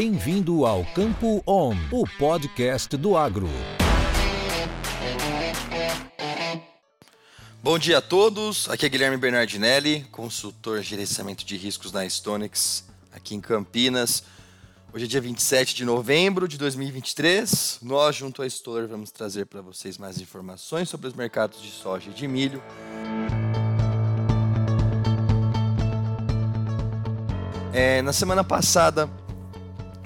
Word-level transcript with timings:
Bem-vindo 0.00 0.64
ao 0.64 0.84
Campo 0.94 1.42
On, 1.44 1.74
o 1.90 2.06
podcast 2.20 2.96
do 2.96 3.16
agro. 3.16 3.48
Bom 7.60 7.76
dia 7.80 7.98
a 7.98 8.00
todos, 8.00 8.70
aqui 8.70 8.86
é 8.86 8.88
Guilherme 8.88 9.16
Bernardinelli, 9.16 10.06
consultor 10.12 10.78
de 10.78 10.86
gerenciamento 10.86 11.44
de 11.44 11.56
riscos 11.56 11.90
na 11.90 12.08
Stonex, 12.08 12.84
aqui 13.12 13.34
em 13.34 13.40
Campinas. 13.40 14.22
Hoje 14.94 15.06
é 15.06 15.08
dia 15.08 15.20
27 15.20 15.74
de 15.74 15.84
novembro 15.84 16.46
de 16.46 16.56
2023. 16.58 17.80
Nós, 17.82 18.14
junto 18.14 18.40
à 18.40 18.46
Stoller, 18.46 18.86
vamos 18.86 19.10
trazer 19.10 19.46
para 19.46 19.62
vocês 19.62 19.98
mais 19.98 20.20
informações 20.20 20.88
sobre 20.88 21.08
os 21.08 21.14
mercados 21.14 21.60
de 21.60 21.72
soja 21.72 22.08
e 22.08 22.14
de 22.14 22.28
milho. 22.28 22.62
É, 27.72 28.00
na 28.00 28.12
semana 28.12 28.44
passada 28.44 29.10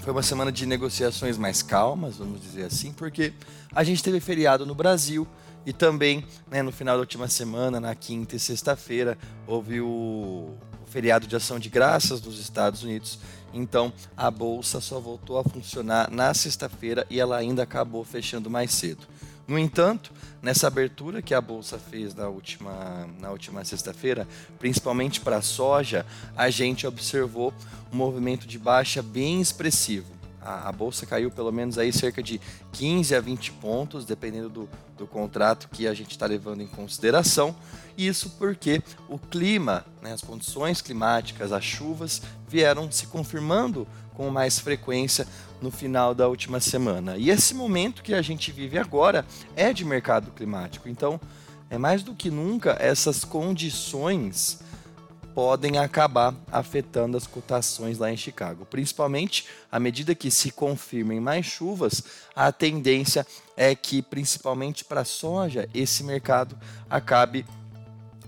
foi 0.03 0.13
uma 0.13 0.23
semana 0.23 0.51
de 0.51 0.67
negociações 0.67 1.39
mais 1.39 1.63
calmas, 1.63 2.17
vamos 2.17 2.43
dizer 2.43 2.65
assim, 2.65 2.93
porque 2.93 3.33
a 3.73 3.85
gente 3.85 4.03
teve 4.03 4.19
feriado 4.19 4.67
no 4.67 4.75
Brasil 4.75 5.29
e 5.65 5.73
também 5.73 6.27
né, 6.51 6.61
no 6.61 6.73
final 6.73 6.97
da 6.97 7.01
última 7.01 7.29
semana, 7.29 7.79
na 7.79 7.95
quinta 7.95 8.35
e 8.35 8.39
sexta-feira, 8.41 9.17
houve 9.47 9.81
o, 9.81 10.57
feriado 10.93 11.27
de 11.27 11.35
ação 11.35 11.59
de 11.59 11.71
graças 11.71 12.21
dos 12.21 12.39
Estados 12.39 12.83
Unidos. 12.83 13.19
Então 13.55 13.93
a 14.15 14.31
bolsa 14.31 14.81
só 14.81 15.01
voltou 15.01 15.39
a 15.39 15.45
funcionar 15.45 16.11
na 16.11 16.35
sexta-feira 16.35 17.07
e 17.09 17.19
ela 17.19 17.39
ainda 17.39 17.63
acabou 17.63 18.05
fechando 18.05 18.51
mais 18.51 18.73
cedo. 18.73 19.07
No 19.49 19.59
entanto, 19.59 20.13
nessa 20.41 20.67
abertura 20.67 21.23
que 21.23 21.35
a 21.35 21.41
bolsa 21.41 21.79
fez 21.79 22.15
na 22.15 22.29
última, 22.29 23.09
na 23.19 23.31
última 23.31 23.65
sexta-feira, 23.65 24.29
principalmente 24.59 25.21
para 25.21 25.39
a 25.39 25.43
soja, 25.43 26.07
a 26.37 26.49
gente 26.51 26.87
observou 26.87 27.53
um 27.93 27.97
movimento 27.97 28.47
de 28.47 28.59
baixa 28.59 29.03
bem 29.03 29.41
expressivo. 29.41 30.22
A, 30.45 30.69
a, 30.69 30.73
bolsa 30.73 31.07
caiu 31.07 31.31
pelo 31.31 31.53
menos 31.53 31.79
aí 31.79 31.93
cerca 31.93 32.23
de 32.23 32.41
15 32.73 33.15
a 33.15 33.21
20 33.21 33.53
pontos, 33.53 34.05
dependendo 34.05 34.49
do, 34.49 34.69
do 34.99 35.07
contrato 35.07 35.69
que 35.69 35.87
a 35.87 35.95
gente 35.95 36.11
está 36.11 36.27
levando 36.27 36.61
em 36.63 36.67
consideração. 36.67 37.55
Isso 37.97 38.31
porque 38.39 38.83
o 39.09 39.19
clima, 39.19 39.85
né, 40.03 40.13
as 40.13 40.21
condições 40.21 40.81
climáticas, 40.81 41.53
as 41.53 41.65
chuvas, 41.65 42.23
vieram 42.49 42.91
se 42.91 43.07
confirmando 43.07 43.87
com 44.15 44.31
mais 44.31 44.59
frequência 44.59 45.27
no 45.61 45.71
final 45.71 46.15
da 46.15 46.29
última 46.29 46.61
semana. 46.61 47.17
E 47.17 47.31
esse 47.31 47.55
momento 47.55 48.03
que 48.03 48.15
a 48.15 48.23
gente 48.23 48.51
vive 48.51 48.79
agora 48.79 49.25
é 49.57 49.73
de 49.73 49.85
mercado 49.85 50.31
climático. 50.33 50.89
Então, 50.89 51.21
é 51.71 51.79
mais 51.79 52.03
do 52.03 52.15
que 52.15 52.31
nunca 52.31 52.77
essas 52.79 53.25
condições 53.25 54.61
podem 55.35 55.79
acabar 55.79 56.35
afetando 56.51 57.17
as 57.17 57.27
cotações 57.27 57.99
lá 57.99 58.11
em 58.11 58.17
Chicago. 58.17 58.65
Principalmente 58.67 59.47
à 59.71 59.79
medida 59.79 60.15
que 60.15 60.31
se 60.31 60.51
confirmem 60.51 61.21
mais 61.21 61.47
chuvas, 61.47 62.03
a 62.35 62.51
tendência 62.53 63.27
é 63.57 63.75
que, 63.75 64.03
principalmente 64.03 64.85
para 64.85 65.05
soja, 65.05 65.69
esse 65.75 66.03
mercado 66.05 66.57
acabe 66.89 67.47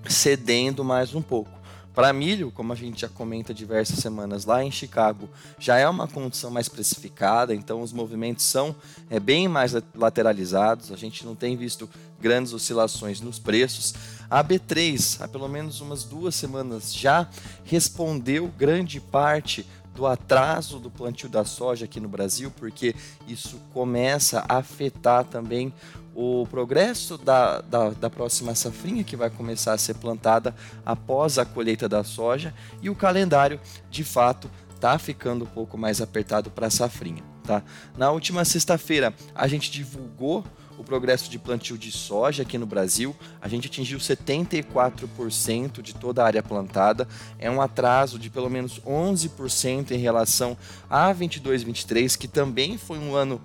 cedendo 0.08 0.84
mais 0.84 1.14
um 1.14 1.22
pouco. 1.22 1.63
Para 1.94 2.12
milho, 2.12 2.50
como 2.50 2.72
a 2.72 2.76
gente 2.76 3.02
já 3.02 3.08
comenta 3.08 3.54
diversas 3.54 4.00
semanas 4.00 4.44
lá 4.44 4.64
em 4.64 4.70
Chicago, 4.70 5.28
já 5.60 5.78
é 5.78 5.88
uma 5.88 6.08
condição 6.08 6.50
mais 6.50 6.68
precificada, 6.68 7.54
então 7.54 7.82
os 7.82 7.92
movimentos 7.92 8.44
são 8.44 8.74
é, 9.08 9.20
bem 9.20 9.46
mais 9.46 9.72
lateralizados, 9.94 10.90
a 10.90 10.96
gente 10.96 11.24
não 11.24 11.36
tem 11.36 11.56
visto 11.56 11.88
grandes 12.20 12.52
oscilações 12.52 13.20
nos 13.20 13.38
preços. 13.38 13.94
A 14.28 14.42
B3, 14.42 15.20
há 15.20 15.28
pelo 15.28 15.48
menos 15.48 15.80
umas 15.80 16.02
duas 16.02 16.34
semanas, 16.34 16.92
já 16.92 17.28
respondeu 17.64 18.48
grande 18.58 19.00
parte 19.00 19.64
do 19.94 20.06
atraso 20.06 20.80
do 20.80 20.90
plantio 20.90 21.28
da 21.28 21.44
soja 21.44 21.84
aqui 21.84 22.00
no 22.00 22.08
Brasil, 22.08 22.50
porque 22.56 22.94
isso 23.28 23.60
começa 23.72 24.44
a 24.48 24.56
afetar 24.56 25.24
também 25.24 25.72
o 26.14 26.46
progresso 26.48 27.18
da, 27.18 27.60
da, 27.60 27.90
da, 27.90 28.08
próxima 28.08 28.54
safrinha 28.54 29.02
que 29.02 29.16
vai 29.16 29.30
começar 29.30 29.72
a 29.72 29.78
ser 29.78 29.94
plantada 29.94 30.54
após 30.86 31.38
a 31.38 31.44
colheita 31.44 31.88
da 31.88 32.04
soja 32.04 32.54
e 32.80 32.88
o 32.88 32.94
calendário 32.94 33.60
de 33.90 34.04
fato 34.04 34.48
está 34.74 34.98
ficando 34.98 35.44
um 35.44 35.48
pouco 35.48 35.76
mais 35.76 36.00
apertado 36.00 36.50
para 36.50 36.68
a 36.68 36.70
safrinha. 36.70 37.22
Tá? 37.42 37.62
Na 37.96 38.10
última 38.10 38.44
sexta-feira 38.44 39.12
a 39.34 39.48
gente 39.48 39.70
divulgou 39.70 40.44
o 40.78 40.84
progresso 40.84 41.30
de 41.30 41.38
plantio 41.38 41.78
de 41.78 41.90
soja 41.90 42.42
aqui 42.42 42.58
no 42.58 42.66
Brasil. 42.66 43.14
A 43.40 43.48
gente 43.48 43.68
atingiu 43.68 43.98
74% 43.98 45.80
de 45.80 45.94
toda 45.94 46.22
a 46.22 46.26
área 46.26 46.42
plantada. 46.42 47.06
É 47.38 47.50
um 47.50 47.60
atraso 47.60 48.18
de 48.18 48.30
pelo 48.30 48.50
menos 48.50 48.80
11% 48.80 49.92
em 49.92 49.98
relação 49.98 50.56
a 50.88 51.14
22-23, 51.14 52.16
que 52.16 52.28
também 52.28 52.76
foi 52.76 52.98
um 52.98 53.14
ano 53.14 53.40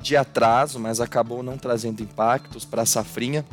de 0.00 0.16
atraso, 0.16 0.78
mas 0.78 1.00
acabou 1.00 1.42
não 1.42 1.58
trazendo 1.58 2.02
impactos 2.02 2.64
para 2.64 2.82
a 2.82 2.86
safrinha. 2.86 3.44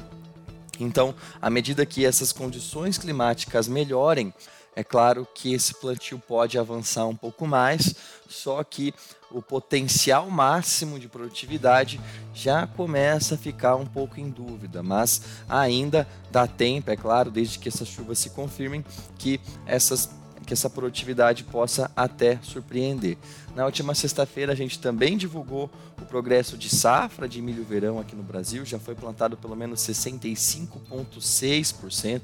Então, 0.79 1.13
à 1.41 1.49
medida 1.49 1.85
que 1.85 2.05
essas 2.05 2.31
condições 2.31 2.97
climáticas 2.97 3.67
melhorem, 3.67 4.33
é 4.75 4.83
claro 4.83 5.27
que 5.33 5.53
esse 5.53 5.73
plantio 5.73 6.19
pode 6.19 6.59
avançar 6.59 7.07
um 7.07 7.15
pouco 7.15 7.47
mais, 7.47 7.95
só 8.29 8.63
que 8.63 8.93
o 9.31 9.41
potencial 9.41 10.29
máximo 10.29 10.99
de 10.99 11.09
produtividade 11.09 11.99
já 12.31 12.67
começa 12.67 13.33
a 13.33 13.37
ficar 13.39 13.75
um 13.75 13.87
pouco 13.87 14.19
em 14.19 14.29
dúvida, 14.29 14.83
mas 14.83 15.21
ainda 15.49 16.07
dá 16.29 16.45
tempo, 16.45 16.91
é 16.91 16.95
claro, 16.95 17.31
desde 17.31 17.57
que 17.57 17.67
essas 17.67 17.87
chuvas 17.87 18.19
se 18.19 18.29
confirmem, 18.29 18.85
que 19.17 19.41
essas 19.65 20.11
que 20.45 20.53
essa 20.53 20.69
produtividade 20.69 21.43
possa 21.43 21.89
até 21.95 22.37
surpreender. 22.41 23.17
Na 23.55 23.65
última 23.65 23.95
sexta-feira 23.95 24.53
a 24.53 24.55
gente 24.55 24.79
também 24.79 25.17
divulgou 25.17 25.69
o 26.01 26.05
progresso 26.05 26.57
de 26.57 26.69
safra 26.69 27.27
de 27.27 27.41
milho 27.41 27.63
verão 27.63 27.99
aqui 27.99 28.15
no 28.15 28.23
Brasil, 28.23 28.65
já 28.65 28.79
foi 28.79 28.95
plantado 28.95 29.35
pelo 29.35 29.55
menos 29.55 29.81
65,6%, 29.81 32.21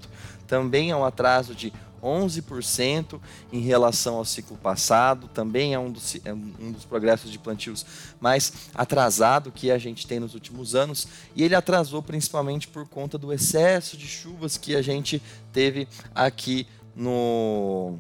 também 0.47 0.91
é 0.91 0.95
um 0.95 1.03
atraso 1.03 1.53
de 1.55 1.73
11% 2.03 3.19
em 3.51 3.61
relação 3.61 4.15
ao 4.15 4.25
ciclo 4.25 4.57
passado, 4.57 5.29
também 5.29 5.73
é 5.73 5.79
um 5.79 5.89
dos, 5.89 6.17
é 6.25 6.33
um 6.33 6.71
dos 6.71 6.83
progressos 6.83 7.31
de 7.31 7.39
plantios 7.39 7.85
mais 8.19 8.51
atrasado 8.75 9.51
que 9.51 9.71
a 9.71 9.77
gente 9.77 10.05
tem 10.05 10.19
nos 10.19 10.33
últimos 10.33 10.75
anos, 10.75 11.07
e 11.35 11.43
ele 11.43 11.55
atrasou 11.55 12.03
principalmente 12.03 12.67
por 12.67 12.87
conta 12.87 13.17
do 13.17 13.31
excesso 13.31 13.95
de 13.95 14.05
chuvas 14.05 14.57
que 14.57 14.75
a 14.75 14.81
gente 14.81 15.21
teve 15.53 15.87
aqui 16.13 16.67
no, 16.95 17.97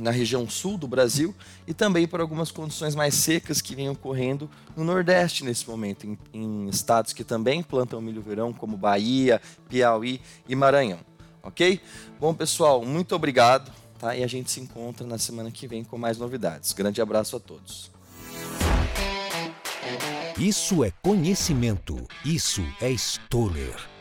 na 0.00 0.10
região 0.10 0.48
sul 0.48 0.78
do 0.78 0.86
Brasil 0.86 1.34
e 1.66 1.74
também 1.74 2.06
por 2.06 2.20
algumas 2.20 2.50
condições 2.50 2.94
mais 2.94 3.14
secas 3.14 3.60
que 3.60 3.74
vêm 3.74 3.88
ocorrendo 3.88 4.50
no 4.76 4.84
Nordeste 4.84 5.44
nesse 5.44 5.68
momento, 5.68 6.06
em, 6.06 6.18
em 6.32 6.68
estados 6.68 7.12
que 7.12 7.24
também 7.24 7.62
plantam 7.62 8.00
milho 8.00 8.22
verão, 8.22 8.52
como 8.52 8.76
Bahia, 8.76 9.40
Piauí 9.68 10.20
e 10.48 10.54
Maranhão. 10.54 11.00
Ok? 11.42 11.80
Bom, 12.20 12.34
pessoal, 12.34 12.84
muito 12.84 13.14
obrigado. 13.14 13.72
Tá? 13.98 14.14
E 14.14 14.22
a 14.22 14.26
gente 14.26 14.50
se 14.50 14.60
encontra 14.60 15.06
na 15.06 15.18
semana 15.18 15.50
que 15.50 15.66
vem 15.66 15.82
com 15.82 15.98
mais 15.98 16.18
novidades. 16.18 16.72
Grande 16.72 17.02
abraço 17.02 17.36
a 17.36 17.40
todos. 17.40 17.90
Isso 20.38 20.84
é 20.84 20.92
conhecimento. 21.02 22.06
Isso 22.24 22.62
é 22.80 22.90
Stoller. 22.90 23.97